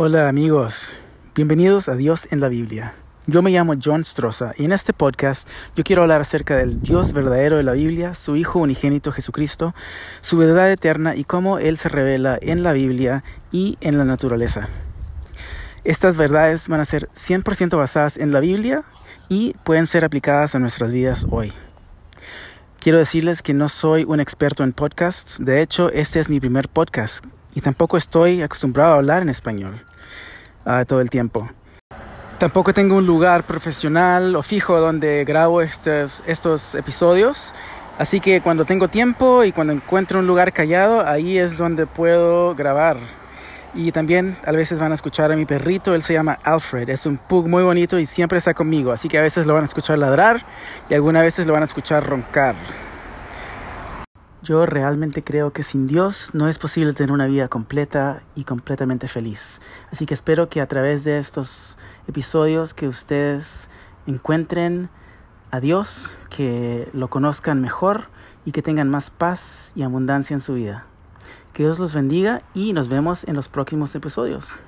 Hola 0.00 0.28
amigos, 0.28 0.92
bienvenidos 1.34 1.88
a 1.88 1.96
Dios 1.96 2.28
en 2.30 2.38
la 2.38 2.46
Biblia. 2.46 2.94
Yo 3.26 3.42
me 3.42 3.50
llamo 3.50 3.74
John 3.84 4.04
Stroza 4.04 4.52
y 4.56 4.64
en 4.64 4.70
este 4.70 4.92
podcast 4.92 5.48
yo 5.74 5.82
quiero 5.82 6.02
hablar 6.02 6.20
acerca 6.20 6.56
del 6.56 6.80
Dios 6.80 7.12
verdadero 7.12 7.56
de 7.56 7.64
la 7.64 7.72
Biblia, 7.72 8.14
su 8.14 8.36
Hijo 8.36 8.60
unigénito 8.60 9.10
Jesucristo, 9.10 9.74
su 10.20 10.38
verdad 10.38 10.70
eterna 10.70 11.16
y 11.16 11.24
cómo 11.24 11.58
Él 11.58 11.78
se 11.78 11.88
revela 11.88 12.38
en 12.40 12.62
la 12.62 12.74
Biblia 12.74 13.24
y 13.50 13.76
en 13.80 13.98
la 13.98 14.04
naturaleza. 14.04 14.68
Estas 15.82 16.16
verdades 16.16 16.68
van 16.68 16.78
a 16.78 16.84
ser 16.84 17.08
100% 17.16 17.76
basadas 17.76 18.18
en 18.18 18.30
la 18.30 18.38
Biblia 18.38 18.84
y 19.28 19.54
pueden 19.64 19.88
ser 19.88 20.04
aplicadas 20.04 20.54
a 20.54 20.60
nuestras 20.60 20.92
vidas 20.92 21.26
hoy. 21.28 21.52
Quiero 22.78 22.98
decirles 22.98 23.42
que 23.42 23.52
no 23.52 23.68
soy 23.68 24.04
un 24.04 24.20
experto 24.20 24.62
en 24.62 24.74
podcasts, 24.74 25.44
de 25.44 25.60
hecho 25.60 25.90
este 25.90 26.20
es 26.20 26.28
mi 26.28 26.38
primer 26.38 26.68
podcast 26.68 27.24
y 27.54 27.60
tampoco 27.60 27.96
estoy 27.96 28.42
acostumbrado 28.42 28.94
a 28.94 28.96
hablar 28.96 29.22
en 29.22 29.28
español 29.28 29.80
uh, 30.66 30.84
todo 30.84 31.00
el 31.00 31.10
tiempo. 31.10 31.48
Tampoco 32.38 32.72
tengo 32.72 32.96
un 32.96 33.06
lugar 33.06 33.42
profesional 33.44 34.36
o 34.36 34.42
fijo 34.42 34.78
donde 34.78 35.24
grabo 35.24 35.60
estos, 35.60 36.22
estos 36.26 36.76
episodios. 36.76 37.52
Así 37.98 38.20
que 38.20 38.40
cuando 38.40 38.64
tengo 38.64 38.86
tiempo 38.86 39.42
y 39.42 39.50
cuando 39.50 39.72
encuentro 39.72 40.20
un 40.20 40.26
lugar 40.28 40.52
callado, 40.52 41.04
ahí 41.04 41.36
es 41.36 41.58
donde 41.58 41.86
puedo 41.86 42.54
grabar. 42.54 42.96
Y 43.74 43.90
también 43.90 44.36
a 44.46 44.52
veces 44.52 44.78
van 44.78 44.92
a 44.92 44.94
escuchar 44.94 45.32
a 45.32 45.36
mi 45.36 45.46
perrito, 45.46 45.94
él 45.94 46.02
se 46.02 46.14
llama 46.14 46.38
Alfred, 46.44 46.88
es 46.88 47.06
un 47.06 47.18
pug 47.18 47.48
muy 47.48 47.62
bonito 47.62 47.98
y 47.98 48.06
siempre 48.06 48.38
está 48.38 48.54
conmigo, 48.54 48.92
así 48.92 49.08
que 49.08 49.18
a 49.18 49.22
veces 49.22 49.46
lo 49.46 49.54
van 49.54 49.64
a 49.64 49.66
escuchar 49.66 49.98
ladrar 49.98 50.40
y 50.88 50.94
algunas 50.94 51.22
veces 51.22 51.46
lo 51.46 51.52
van 51.52 51.62
a 51.62 51.66
escuchar 51.66 52.06
roncar. 52.06 52.54
Yo 54.42 54.66
realmente 54.66 55.24
creo 55.24 55.52
que 55.52 55.64
sin 55.64 55.88
Dios 55.88 56.30
no 56.32 56.48
es 56.48 56.58
posible 56.58 56.92
tener 56.92 57.10
una 57.10 57.26
vida 57.26 57.48
completa 57.48 58.22
y 58.36 58.44
completamente 58.44 59.08
feliz. 59.08 59.60
Así 59.90 60.06
que 60.06 60.14
espero 60.14 60.48
que 60.48 60.60
a 60.60 60.68
través 60.68 61.02
de 61.02 61.18
estos 61.18 61.76
episodios 62.06 62.72
que 62.72 62.86
ustedes 62.86 63.68
encuentren 64.06 64.90
a 65.50 65.58
Dios, 65.58 66.18
que 66.30 66.88
lo 66.92 67.08
conozcan 67.08 67.60
mejor 67.60 68.10
y 68.44 68.52
que 68.52 68.62
tengan 68.62 68.88
más 68.88 69.10
paz 69.10 69.72
y 69.74 69.82
abundancia 69.82 70.34
en 70.34 70.40
su 70.40 70.54
vida. 70.54 70.86
Que 71.52 71.64
Dios 71.64 71.80
los 71.80 71.92
bendiga 71.92 72.42
y 72.54 72.72
nos 72.72 72.88
vemos 72.88 73.24
en 73.24 73.34
los 73.34 73.48
próximos 73.48 73.94
episodios. 73.96 74.62